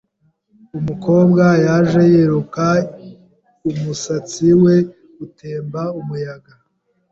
Umukobwa 0.77 1.45
yaje 1.65 2.01
yiruka, 2.11 2.65
umusatsi 3.69 4.47
we 4.63 4.75
utemba 5.25 5.81
umuyaga. 5.99 6.53